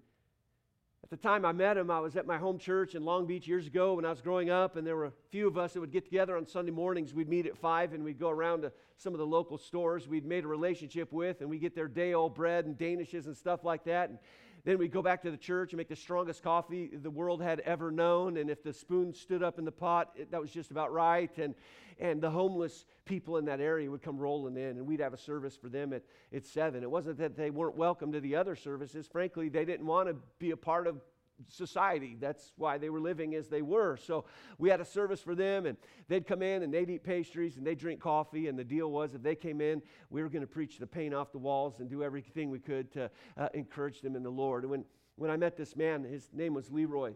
[1.04, 3.46] at the time I met him, I was at my home church in Long Beach
[3.46, 5.82] years ago when I was growing up, and there were a few of us that
[5.82, 7.14] would get together on Sunday mornings.
[7.14, 10.26] We'd meet at 5 and we'd go around to some of the local stores we'd
[10.26, 13.66] made a relationship with, and we'd get their day old bread and Danishes and stuff
[13.66, 14.12] like that.
[14.12, 14.20] And
[14.66, 17.60] then we'd go back to the church and make the strongest coffee the world had
[17.62, 18.38] ever known.
[18.38, 21.36] And if the spoon stood up in the pot, it, that was just about right.
[21.38, 21.54] And,
[22.00, 25.18] and the homeless people in that area would come rolling in, and we'd have a
[25.18, 26.82] service for them at, at 7.
[26.82, 29.06] It wasn't that they weren't welcome to the other services.
[29.06, 31.02] Frankly, they didn't want to be a part of
[31.48, 32.18] society.
[32.20, 33.98] That's why they were living as they were.
[33.98, 34.26] So
[34.58, 37.66] we had a service for them, and they'd come in and they'd eat pastries and
[37.66, 38.48] they'd drink coffee.
[38.48, 41.14] And the deal was, if they came in, we were going to preach the paint
[41.14, 44.64] off the walls and do everything we could to uh, encourage them in the Lord.
[44.64, 47.14] And when, when I met this man, his name was Leroy,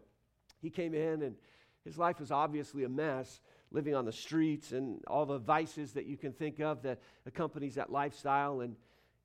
[0.62, 1.36] he came in and
[1.86, 3.42] his life was obviously a mess.
[3.70, 7.76] Living on the streets and all the vices that you can think of that accompanies
[7.76, 8.62] that lifestyle.
[8.62, 8.78] And,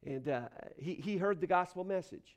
[0.05, 2.37] and uh, he, he heard the gospel message.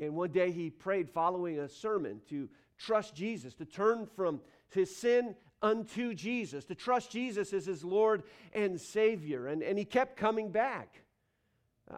[0.00, 4.94] And one day he prayed following a sermon to trust Jesus, to turn from his
[4.94, 9.46] sin unto Jesus, to trust Jesus as his Lord and Savior.
[9.46, 11.03] And, and he kept coming back.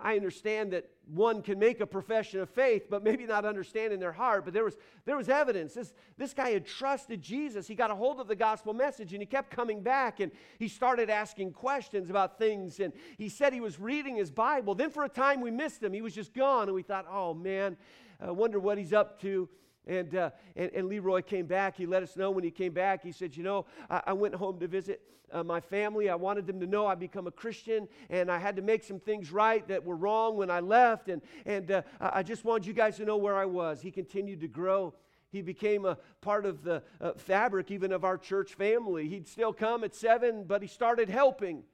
[0.02, 4.00] I understand that one can make a profession of faith, but maybe not understand in
[4.00, 4.44] their heart.
[4.44, 5.74] But there was, there was evidence.
[5.74, 7.68] This, this guy had trusted Jesus.
[7.68, 10.66] He got a hold of the gospel message and he kept coming back and he
[10.66, 12.80] started asking questions about things.
[12.80, 14.74] And he said he was reading his Bible.
[14.74, 15.92] Then for a time we missed him.
[15.92, 16.64] He was just gone.
[16.64, 17.76] And we thought, oh man,
[18.20, 19.48] I wonder what he's up to.
[19.86, 21.76] And, uh, and, and, Leroy came back.
[21.76, 23.04] He let us know when he came back.
[23.04, 25.00] He said, You know, I, I went home to visit
[25.32, 26.08] uh, my family.
[26.08, 28.98] I wanted them to know I'd become a Christian, and I had to make some
[28.98, 31.08] things right that were wrong when I left.
[31.08, 33.80] And, and uh, I just wanted you guys to know where I was.
[33.80, 34.94] He continued to grow.
[35.30, 39.08] He became a part of the uh, fabric, even of our church family.
[39.08, 41.64] He'd still come at seven, but he started helping.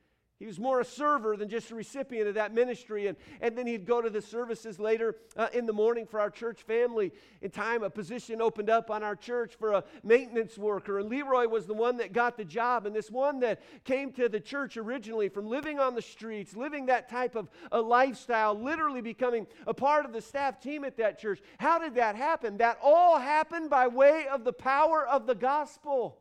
[0.42, 3.06] He was more a server than just a recipient of that ministry.
[3.06, 6.30] And, and then he'd go to the services later uh, in the morning for our
[6.30, 7.12] church family.
[7.42, 10.98] In time, a position opened up on our church for a maintenance worker.
[10.98, 12.86] And Leroy was the one that got the job.
[12.86, 16.86] And this one that came to the church originally from living on the streets, living
[16.86, 21.20] that type of a lifestyle, literally becoming a part of the staff team at that
[21.20, 21.40] church.
[21.58, 22.56] How did that happen?
[22.56, 26.18] That all happened by way of the power of the gospel.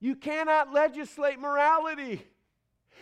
[0.00, 2.26] You cannot legislate morality.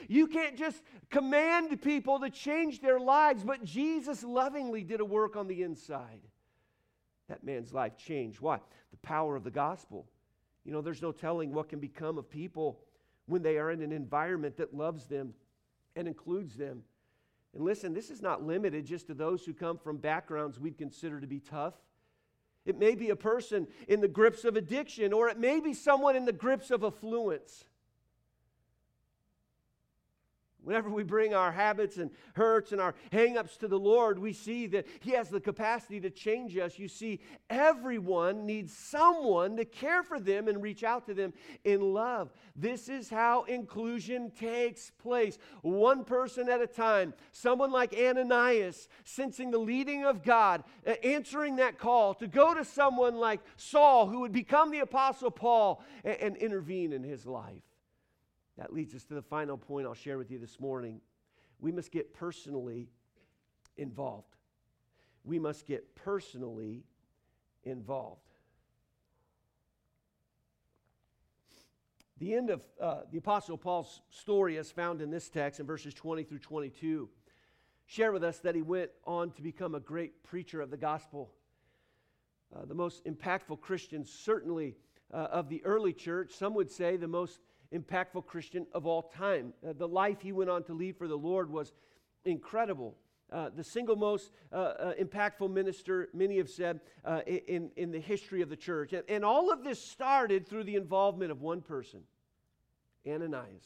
[0.08, 5.36] You can't just command people to change their lives, but Jesus lovingly did a work
[5.36, 6.20] on the inside.
[7.28, 8.40] That man's life changed.
[8.40, 8.60] Why?
[8.90, 10.06] The power of the gospel.
[10.64, 12.80] You know, there's no telling what can become of people
[13.26, 15.34] when they are in an environment that loves them
[15.96, 16.82] and includes them.
[17.54, 21.20] And listen, this is not limited just to those who come from backgrounds we'd consider
[21.20, 21.74] to be tough.
[22.64, 26.16] It may be a person in the grips of addiction, or it may be someone
[26.16, 27.64] in the grips of affluence.
[30.64, 34.66] Whenever we bring our habits and hurts and our hangups to the Lord, we see
[34.68, 36.78] that He has the capacity to change us.
[36.78, 37.20] You see,
[37.50, 41.32] everyone needs someone to care for them and reach out to them
[41.64, 42.32] in love.
[42.54, 47.14] This is how inclusion takes place, one person at a time.
[47.32, 52.64] Someone like Ananias, sensing the leading of God, uh, answering that call to go to
[52.64, 57.71] someone like Saul, who would become the Apostle Paul, and, and intervene in his life.
[58.58, 61.00] That leads us to the final point I'll share with you this morning.
[61.60, 62.88] We must get personally
[63.76, 64.36] involved.
[65.24, 66.84] We must get personally
[67.64, 68.20] involved.
[72.18, 75.92] The end of uh, the Apostle Paul's story, as found in this text in verses
[75.94, 77.08] 20 through 22,
[77.86, 81.32] share with us that he went on to become a great preacher of the gospel.
[82.54, 84.76] Uh, the most impactful Christian, certainly
[85.12, 87.40] uh, of the early church, some would say the most
[87.72, 89.52] impactful Christian of all time.
[89.66, 91.72] Uh, the life he went on to lead for the Lord was
[92.24, 92.96] incredible.
[93.32, 97.98] Uh, the single most uh, uh, impactful minister, many have said, uh, in, in the
[97.98, 98.92] history of the church.
[98.92, 102.00] And, and all of this started through the involvement of one person,
[103.08, 103.64] Ananias,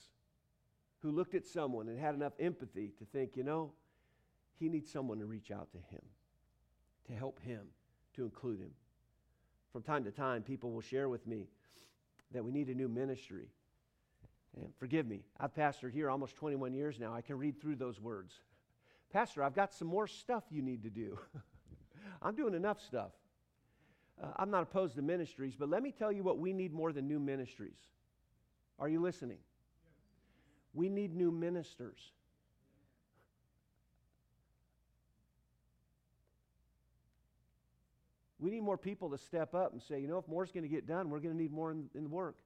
[1.02, 3.72] who looked at someone and had enough empathy to think, you know,
[4.58, 6.02] he needs someone to reach out to him,
[7.08, 7.62] to help him,
[8.14, 8.70] to include him.
[9.72, 11.48] From time to time, people will share with me
[12.32, 13.48] that we need a new ministry.
[14.56, 17.14] And forgive me, I've pastored here almost 21 years now.
[17.14, 18.32] I can read through those words.
[19.12, 21.18] Pastor, I've got some more stuff you need to do.
[22.22, 23.12] I'm doing enough stuff.
[24.22, 26.92] Uh, I'm not opposed to ministries, but let me tell you what we need more
[26.92, 27.76] than new ministries.
[28.78, 29.38] Are you listening?
[30.74, 31.98] We need new ministers.
[38.38, 40.68] We need more people to step up and say, you know, if more's going to
[40.68, 42.36] get done, we're going to need more in, in the work.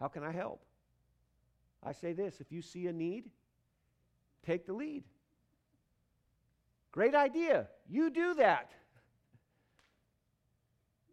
[0.00, 0.64] How can I help?
[1.82, 3.30] I say this if you see a need,
[4.44, 5.04] take the lead.
[6.92, 7.68] Great idea.
[7.88, 8.72] You do that.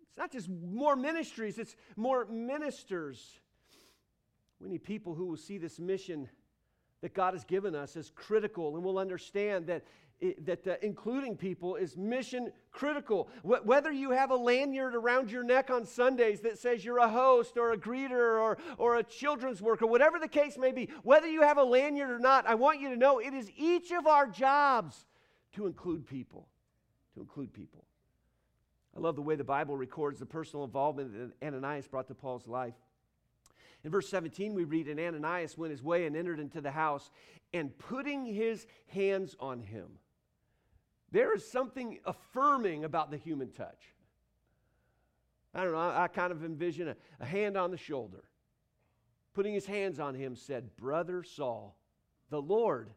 [0.02, 3.40] It's not just more ministries, it's more ministers.
[4.60, 6.30] We need people who will see this mission
[7.02, 9.84] that God has given us as critical and will understand that
[10.40, 13.30] that uh, including people is mission critical.
[13.44, 17.10] Wh- whether you have a lanyard around your neck on Sundays that says you're a
[17.10, 21.28] host or a greeter or, or a children's worker, whatever the case may be, whether
[21.28, 24.08] you have a lanyard or not, I want you to know it is each of
[24.08, 25.06] our jobs
[25.54, 26.48] to include people.
[27.16, 27.86] To include people.
[28.96, 32.48] I love the way the Bible records the personal involvement that Ananias brought to Paul's
[32.48, 32.76] life.
[33.84, 37.12] In verse 17, we read, And Ananias went his way and entered into the house,
[37.54, 39.86] and putting his hands on him,
[41.12, 43.94] there is something affirming about the human touch.
[45.54, 48.24] I don't know, I, I kind of envision a, a hand on the shoulder.
[49.34, 51.78] Putting his hands on him said, Brother Saul,
[52.30, 52.90] the Lord,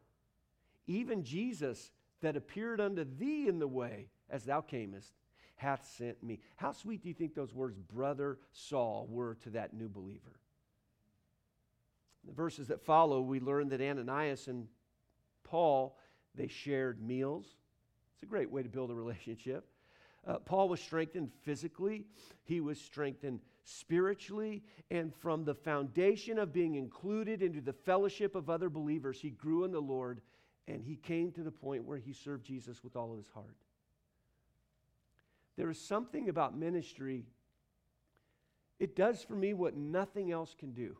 [0.87, 1.91] even Jesus
[2.21, 5.13] that appeared unto thee in the way as thou camest,
[5.55, 6.39] hath sent me.
[6.55, 10.39] How sweet do you think those words, Brother Saul, were to that new believer?
[12.29, 14.67] the verses that follow, we learn that Ananias and
[15.43, 15.97] Paul,
[16.35, 17.45] they shared meals,
[18.19, 19.65] it's a great way to build a relationship.
[20.27, 22.03] Uh, Paul was strengthened physically,
[22.43, 28.49] he was strengthened spiritually, and from the foundation of being included into the fellowship of
[28.49, 30.19] other believers, he grew in the Lord
[30.67, 33.55] and he came to the point where he served Jesus with all of his heart.
[35.55, 37.23] There is something about ministry,
[38.79, 40.97] it does for me what nothing else can do.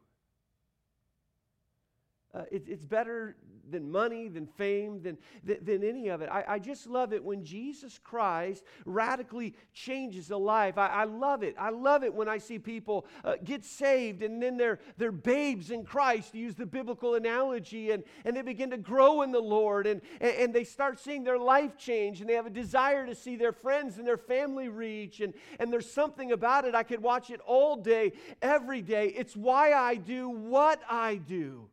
[2.33, 3.35] Uh, it, it's better
[3.71, 6.29] than money, than fame, than, than, than any of it.
[6.31, 10.77] I, I, just love it when Jesus Christ radically changes a life.
[10.77, 11.55] I, I love it.
[11.59, 15.71] I love it when I see people uh, get saved and then they're, they're babes
[15.71, 19.39] in Christ, to use the biblical analogy, and, and they begin to grow in the
[19.39, 23.05] Lord and, and, and they start seeing their life change and they have a desire
[23.05, 25.19] to see their friends and their family reach.
[25.19, 26.75] And, and there's something about it.
[26.75, 29.07] I could watch it all day, every day.
[29.07, 31.69] It's why I do what I do.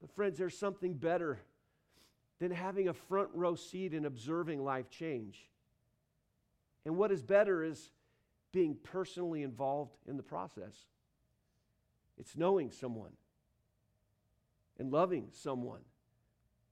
[0.00, 1.40] But, friends, there's something better
[2.38, 5.48] than having a front row seat and observing life change.
[6.84, 7.90] And what is better is
[8.52, 10.74] being personally involved in the process.
[12.16, 13.12] It's knowing someone
[14.78, 15.80] and loving someone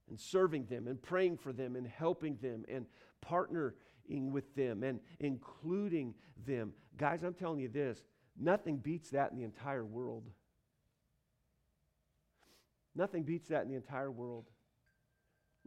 [0.08, 2.86] and serving them and praying for them and helping them and
[3.24, 3.72] partnering
[4.08, 6.14] with them and including
[6.46, 6.72] them.
[6.96, 8.04] Guys, I'm telling you this
[8.38, 10.24] nothing beats that in the entire world.
[12.96, 14.46] Nothing beats that in the entire world.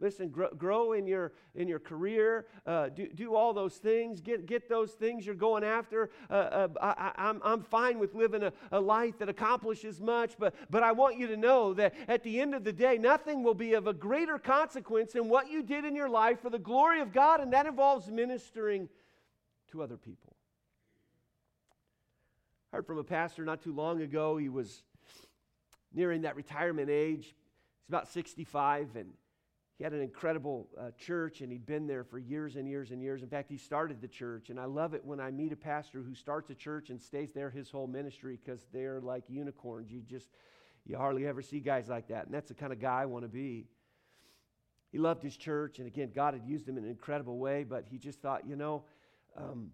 [0.00, 2.46] Listen, grow, grow, in your in your career.
[2.66, 4.20] Uh, do, do all those things.
[4.22, 6.10] Get get those things you're going after.
[6.30, 10.36] Uh, uh, I, am I'm, I'm fine with living a, a life that accomplishes much,
[10.38, 13.42] but but I want you to know that at the end of the day, nothing
[13.42, 16.58] will be of a greater consequence than what you did in your life for the
[16.58, 18.88] glory of God, and that involves ministering
[19.70, 20.34] to other people.
[22.72, 24.38] I heard from a pastor not too long ago.
[24.38, 24.82] He was
[25.92, 27.24] nearing that retirement age.
[27.24, 29.12] He's about 65, and
[29.78, 33.02] he had an incredible uh, church, and he'd been there for years and years and
[33.02, 33.22] years.
[33.22, 36.02] In fact, he started the church, and I love it when I meet a pastor
[36.02, 39.90] who starts a church and stays there his whole ministry because they're like unicorns.
[39.90, 40.28] You just,
[40.84, 43.24] you hardly ever see guys like that, and that's the kind of guy I want
[43.24, 43.66] to be.
[44.92, 47.86] He loved his church, and again, God had used him in an incredible way, but
[47.88, 48.84] he just thought, you know,
[49.36, 49.70] um,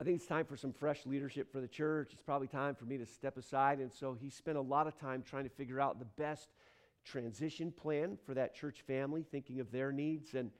[0.00, 2.12] I think it's time for some fresh leadership for the church.
[2.14, 3.80] It's probably time for me to step aside.
[3.80, 6.48] And so he spent a lot of time trying to figure out the best
[7.04, 10.32] transition plan for that church family, thinking of their needs.
[10.32, 10.50] And,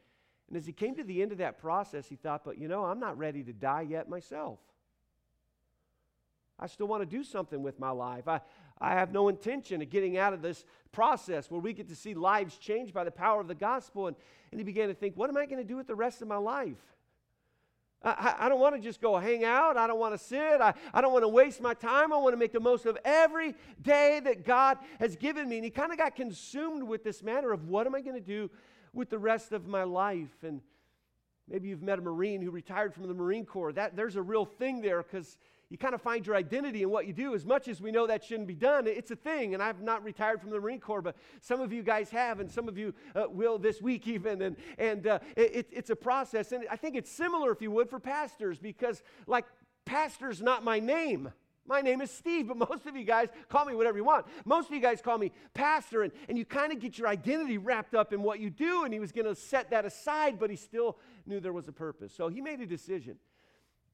[0.49, 2.85] and as he came to the end of that process, he thought, but you know,
[2.85, 4.59] I'm not ready to die yet myself.
[6.59, 8.29] I still want to do something with my life.
[8.29, 8.43] I,
[8.79, 12.13] I have no intention of getting out of this process where we get to see
[12.13, 14.09] lives changed by the power of the gospel.
[14.09, 14.17] And,
[14.53, 16.29] and he began to think, what am I going to do with the rest of
[16.29, 16.77] my life?
[18.03, 19.77] I, I, don't want to just go hang out.
[19.77, 20.61] I don't want to sit.
[20.61, 22.13] I, I don't want to waste my time.
[22.13, 25.57] I want to make the most of every day that God has given me.
[25.57, 28.27] And he kind of got consumed with this matter of what am I going to
[28.27, 28.51] do
[28.95, 30.43] with the rest of my life?
[30.43, 30.63] And
[31.47, 33.73] maybe you've met a Marine who retired from the Marine Corps.
[33.75, 35.37] That, there's a real thing there because
[35.71, 37.33] you kind of find your identity in what you do.
[37.33, 39.55] As much as we know that shouldn't be done, it's a thing.
[39.55, 42.51] And I've not retired from the Marine Corps, but some of you guys have, and
[42.51, 44.43] some of you uh, will this week even.
[44.43, 46.51] And, and uh, it, it's a process.
[46.51, 49.47] And I think it's similar, if you would, for pastors, because, like,
[49.85, 51.33] pastor's not my name.
[51.69, 54.27] My name is Steve, but most of you guys call me whatever you want.
[54.45, 57.59] Most of you guys call me pastor, and, and you kind of get your identity
[57.59, 60.51] wrapped up in what you do, and he was going to set that aside, but
[60.51, 62.13] he still knew there was a purpose.
[62.13, 63.19] So he made a decision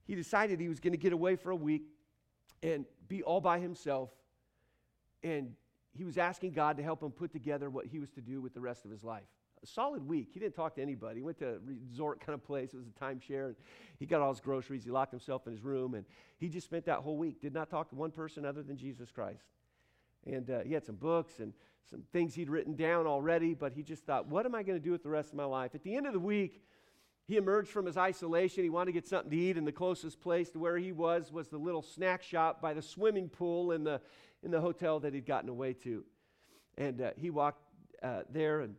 [0.06, 1.82] he decided he was going to get away for a week
[2.62, 4.10] and be all by himself.
[5.22, 5.54] And
[5.92, 8.54] he was asking God to help him put together what he was to do with
[8.54, 9.24] the rest of his life.
[9.62, 10.28] A solid week.
[10.32, 11.20] He didn't talk to anybody.
[11.20, 12.74] He went to a resort kind of place.
[12.74, 13.46] It was a timeshare.
[13.46, 13.56] And
[13.98, 14.84] he got all his groceries.
[14.84, 15.94] He locked himself in his room.
[15.94, 16.04] And
[16.38, 17.40] he just spent that whole week.
[17.40, 19.44] Did not talk to one person other than Jesus Christ.
[20.26, 21.52] And uh, he had some books and
[21.90, 23.54] some things he'd written down already.
[23.54, 25.46] But he just thought, what am I going to do with the rest of my
[25.46, 25.74] life?
[25.74, 26.62] At the end of the week,
[27.26, 28.62] he emerged from his isolation.
[28.62, 31.32] He wanted to get something to eat, and the closest place to where he was
[31.32, 34.00] was the little snack shop by the swimming pool in the,
[34.42, 36.04] in the hotel that he'd gotten away to.
[36.78, 37.62] And uh, he walked
[38.02, 38.76] uh, there and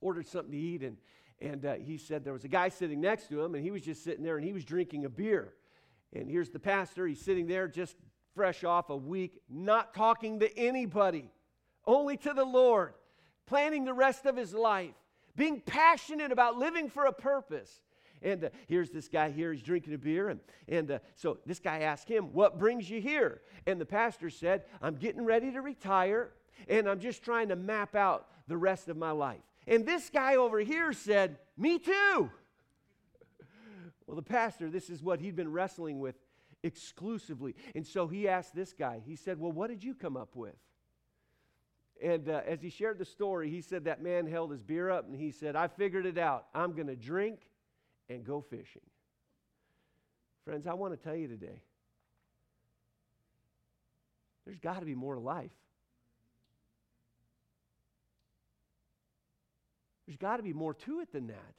[0.00, 0.96] ordered something to eat, and,
[1.40, 3.82] and uh, he said there was a guy sitting next to him, and he was
[3.82, 5.52] just sitting there and he was drinking a beer.
[6.14, 7.06] And here's the pastor.
[7.06, 7.96] He's sitting there just
[8.34, 11.30] fresh off a week, not talking to anybody,
[11.86, 12.94] only to the Lord,
[13.46, 14.94] planning the rest of his life
[15.36, 17.80] being passionate about living for a purpose.
[18.22, 20.30] And uh, here's this guy here, he's drinking a beer.
[20.30, 23.42] And, and uh, so this guy asked him, What brings you here?
[23.66, 26.30] And the pastor said, I'm getting ready to retire,
[26.68, 29.42] and I'm just trying to map out the rest of my life.
[29.66, 31.92] And this guy over here said, Me too.
[34.06, 36.16] well, the pastor, this is what he'd been wrestling with
[36.62, 37.54] exclusively.
[37.74, 40.56] And so he asked this guy, He said, Well, what did you come up with?
[42.02, 45.06] And uh, as he shared the story, he said that man held his beer up
[45.06, 46.46] and he said, I figured it out.
[46.54, 47.40] I'm going to drink
[48.08, 48.82] and go fishing.
[50.44, 51.62] Friends, I want to tell you today
[54.44, 55.50] there's got to be more to life.
[60.06, 61.54] There's got to be more to it than that.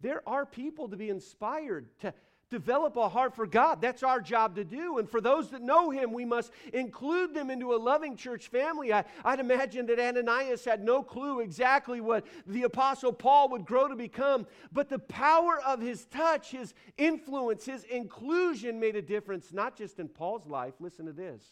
[0.00, 2.14] There are people to be inspired to
[2.50, 3.80] develop a heart for God.
[3.80, 4.98] That's our job to do.
[4.98, 8.92] And for those that know Him, we must include them into a loving church family.
[8.92, 13.88] I, would imagine that Ananias had no clue exactly what the Apostle Paul would grow
[13.88, 19.52] to become, but the power of his touch, his influence, his inclusion made a difference,
[19.52, 20.74] not just in Paul's life.
[20.80, 21.42] Listen to this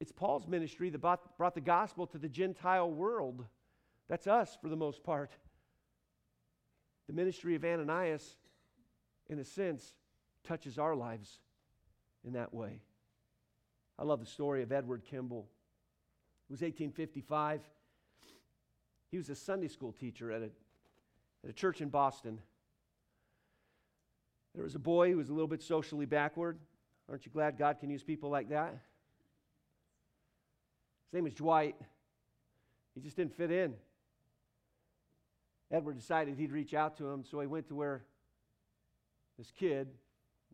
[0.00, 3.44] it's Paul's ministry that brought, brought the gospel to the Gentile world.
[4.08, 5.32] That's us for the most part.
[7.08, 8.36] The ministry of Ananias
[9.28, 9.94] in a sense,
[10.44, 11.38] touches our lives
[12.24, 12.80] in that way.
[13.98, 15.48] I love the story of Edward Kimball.
[16.48, 17.60] It was 1855.
[19.10, 20.50] He was a Sunday school teacher at a,
[21.44, 22.40] at a church in Boston.
[24.54, 26.58] There was a boy who was a little bit socially backward.
[27.08, 28.70] Aren't you glad God can use people like that?
[31.06, 31.76] His name was Dwight.
[32.94, 33.74] He just didn't fit in.
[35.70, 38.04] Edward decided he'd reach out to him, so he went to where
[39.38, 39.88] this kid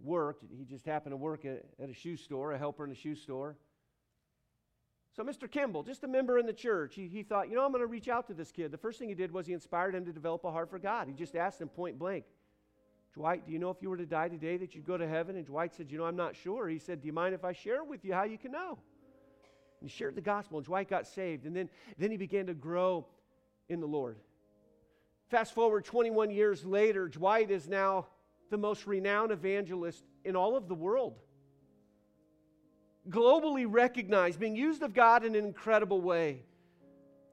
[0.02, 0.44] worked.
[0.56, 3.14] He just happened to work at, at a shoe store, a helper in a shoe
[3.14, 3.56] store.
[5.16, 5.48] So, Mr.
[5.48, 7.86] Kimball, just a member in the church, he, he thought, you know, I'm going to
[7.86, 8.72] reach out to this kid.
[8.72, 11.06] The first thing he did was he inspired him to develop a heart for God.
[11.06, 12.24] He just asked him point blank,
[13.14, 15.36] Dwight, do you know if you were to die today that you'd go to heaven?
[15.36, 16.68] And Dwight said, You know, I'm not sure.
[16.68, 18.76] He said, Do you mind if I share with you how you can know?
[19.80, 21.46] And he shared the gospel, and Dwight got saved.
[21.46, 23.06] And then, then he began to grow
[23.68, 24.16] in the Lord.
[25.28, 28.06] Fast forward 21 years later, Dwight is now
[28.54, 31.18] the most renowned evangelist in all of the world.
[33.10, 36.44] Globally recognized, being used of God in an incredible way.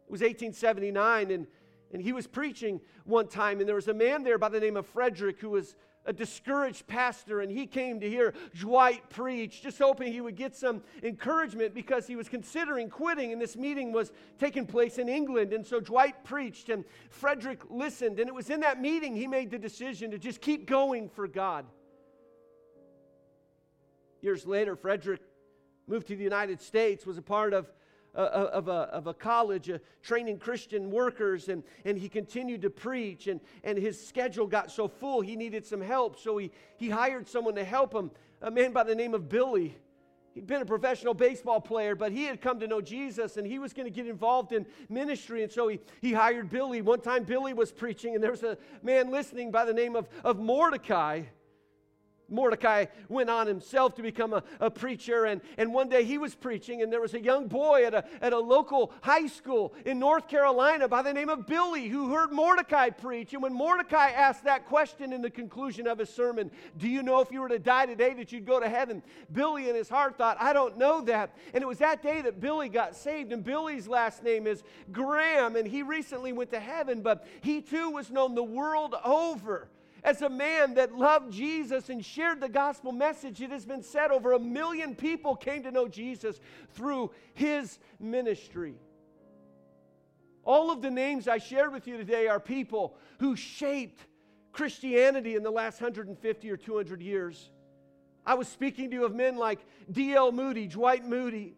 [0.08, 1.46] It was 1879, and,
[1.94, 4.76] and he was preaching one time, and there was a man there by the name
[4.76, 5.76] of Frederick who was
[6.06, 10.56] a discouraged pastor, and he came to hear Dwight preach, just hoping he would get
[10.56, 15.54] some encouragement because he was considering quitting, and this meeting was taking place in England.
[15.54, 19.52] And so Dwight preached, and Frederick listened, and it was in that meeting he made
[19.52, 21.66] the decision to just keep going for God.
[24.22, 25.22] Years later, Frederick
[25.88, 27.72] moved to the United States, was a part of
[28.14, 33.28] of, a, of a college uh, training Christian workers, and, and he continued to preach.
[33.28, 36.20] And, and his schedule got so full, he needed some help.
[36.20, 39.76] So he, he hired someone to help him a man by the name of Billy.
[40.34, 43.60] He'd been a professional baseball player, but he had come to know Jesus and he
[43.60, 45.44] was going to get involved in ministry.
[45.44, 46.82] And so he, he hired Billy.
[46.82, 50.08] One time, Billy was preaching, and there was a man listening by the name of,
[50.24, 51.24] of Mordecai.
[52.32, 56.34] Mordecai went on himself to become a, a preacher, and, and one day he was
[56.34, 60.00] preaching, and there was a young boy at a, at a local high school in
[60.00, 63.34] North Carolina by the name of Billy who heard Mordecai preach.
[63.34, 67.20] And when Mordecai asked that question in the conclusion of his sermon, Do you know
[67.20, 69.04] if you were to die today that you'd go to heaven?
[69.32, 71.36] Billy in his heart thought, I don't know that.
[71.54, 75.56] And it was that day that Billy got saved, and Billy's last name is Graham,
[75.56, 79.70] and he recently went to heaven, but he too was known the world over
[80.04, 83.42] as a man that loved Jesus and shared the gospel message.
[83.42, 86.40] It has been said over a million people came to know Jesus
[86.72, 88.76] through his ministry.
[90.44, 94.08] All of the names I shared with you today are people who shaped
[94.52, 97.52] Christianity in the last 150 or 200 years.
[98.26, 99.60] I was speaking to you of men like
[99.92, 100.32] D.L.
[100.32, 101.56] Moody, Dwight Moody,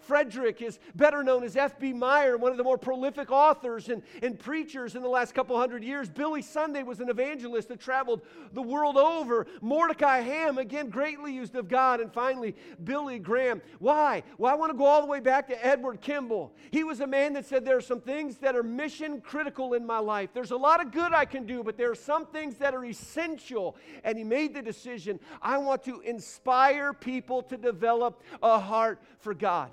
[0.00, 1.92] Frederick is better known as F.B.
[1.92, 5.84] Meyer, one of the more prolific authors and, and preachers in the last couple hundred
[5.84, 6.08] years.
[6.08, 8.22] Billy Sunday was an evangelist that traveled
[8.52, 9.46] the world over.
[9.60, 12.00] Mordecai Ham, again, greatly used of God.
[12.00, 13.60] And finally, Billy Graham.
[13.78, 14.22] Why?
[14.38, 16.54] Well, I want to go all the way back to Edward Kimball.
[16.70, 19.84] He was a man that said, There are some things that are mission critical in
[19.84, 20.30] my life.
[20.32, 22.84] There's a lot of good I can do, but there are some things that are
[22.84, 23.76] essential.
[24.04, 29.34] And he made the decision I want to inspire people to develop a heart for
[29.34, 29.70] God.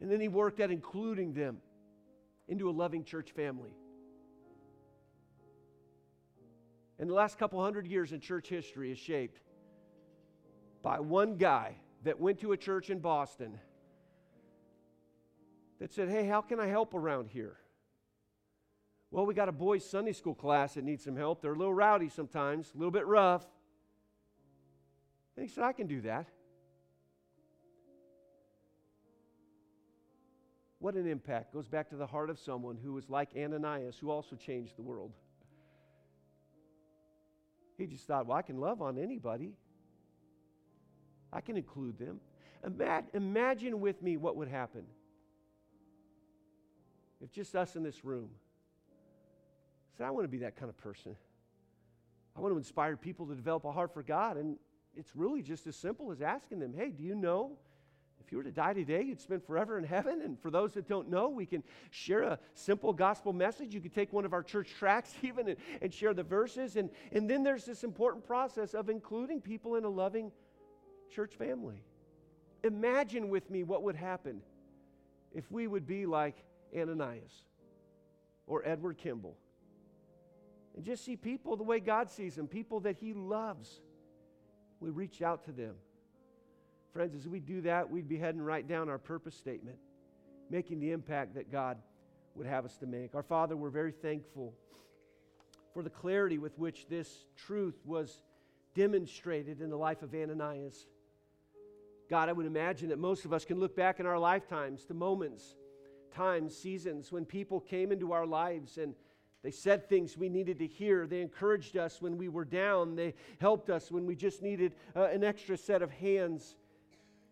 [0.00, 1.58] And then he worked at including them
[2.46, 3.74] into a loving church family.
[6.98, 9.40] And the last couple hundred years in church history is shaped
[10.82, 13.58] by one guy that went to a church in Boston
[15.78, 17.56] that said, Hey, how can I help around here?
[19.10, 21.40] Well, we got a boys' Sunday school class that needs some help.
[21.40, 23.46] They're a little rowdy sometimes, a little bit rough.
[25.36, 26.28] And he said, I can do that.
[30.88, 31.52] What an impact.
[31.52, 34.80] Goes back to the heart of someone who was like Ananias, who also changed the
[34.80, 35.12] world.
[37.76, 39.52] He just thought, well, I can love on anybody,
[41.30, 42.20] I can include them.
[43.12, 44.84] Imagine, with me what would happen
[47.22, 48.30] if just us in this room
[49.98, 51.14] said, I want to be that kind of person.
[52.34, 54.38] I want to inspire people to develop a heart for God.
[54.38, 54.56] And
[54.96, 57.58] it's really just as simple as asking them, hey, do you know
[58.28, 60.20] if you were to die today, you'd spend forever in heaven.
[60.20, 63.72] And for those that don't know, we can share a simple gospel message.
[63.72, 66.76] You could take one of our church tracts even and, and share the verses.
[66.76, 70.30] And, and then there's this important process of including people in a loving
[71.10, 71.82] church family.
[72.64, 74.42] Imagine with me what would happen
[75.32, 76.36] if we would be like
[76.76, 77.32] Ananias
[78.46, 79.38] or Edward Kimball
[80.76, 83.80] and just see people the way God sees them, people that He loves.
[84.80, 85.76] We reach out to them
[86.92, 89.76] Friends, as we do that, we'd be heading right down our purpose statement,
[90.50, 91.78] making the impact that God
[92.34, 93.14] would have us to make.
[93.14, 94.54] Our Father, we're very thankful
[95.74, 98.22] for the clarity with which this truth was
[98.74, 100.86] demonstrated in the life of Ananias.
[102.08, 104.94] God, I would imagine that most of us can look back in our lifetimes to
[104.94, 105.56] moments,
[106.14, 108.94] times, seasons when people came into our lives and
[109.42, 111.06] they said things we needed to hear.
[111.06, 112.96] They encouraged us when we were down.
[112.96, 116.56] They helped us when we just needed uh, an extra set of hands.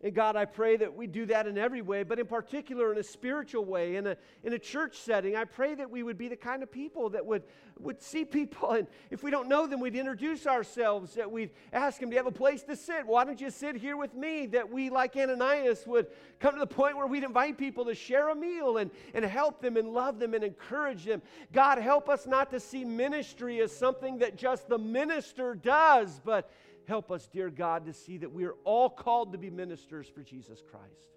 [0.03, 2.99] And God, I pray that we do that in every way, but in particular in
[2.99, 5.35] a spiritual way, in a, in a church setting.
[5.35, 7.41] I pray that we would be the kind of people that would,
[7.79, 11.99] would see people, and if we don't know them, we'd introduce ourselves, that we'd ask
[11.99, 13.07] them, Do you have a place to sit?
[13.07, 14.45] Why don't you sit here with me?
[14.45, 16.05] That we, like Ananias, would
[16.39, 19.63] come to the point where we'd invite people to share a meal and, and help
[19.63, 21.23] them and love them and encourage them.
[21.53, 26.51] God, help us not to see ministry as something that just the minister does, but
[26.87, 30.23] Help us, dear God, to see that we are all called to be ministers for
[30.23, 31.03] Jesus Christ.